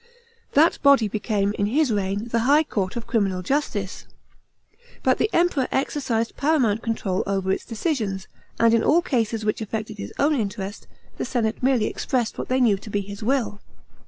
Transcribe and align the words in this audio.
That 0.53 0.79
body 0.81 1.07
became, 1.07 1.53
in 1.59 1.67
his 1.67 1.91
reign, 1.93 2.29
the 2.29 2.39
high 2.39 2.63
court 2.63 2.95
of 2.95 3.05
criminal 3.05 3.43
justice. 3.43 4.07
But 5.03 5.19
the 5.19 5.29
Emperor 5.31 5.67
exercised 5.71 6.35
paramount 6.35 6.81
control 6.81 7.21
over 7.27 7.51
its 7.51 7.65
decisions; 7.65 8.27
and 8.59 8.73
in 8.73 8.83
all 8.83 9.03
cases 9.03 9.45
which 9.45 9.61
affected 9.61 9.99
his 9.99 10.11
own 10.17 10.33
interest, 10.33 10.87
the 11.17 11.23
senate 11.23 11.61
merely 11.61 11.85
expressed 11.85 12.39
what 12.39 12.49
they 12.49 12.59
knew 12.59 12.77
to 12.77 12.89
be 12.89 13.01
his 13.01 13.21
will. 13.21 13.61